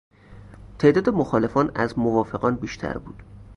تعداد 0.79 1.09
مخالفان 1.09 1.71
از 1.75 1.99
موافقان 1.99 2.55
بیشتر 2.55 2.97
بود. 2.97 3.23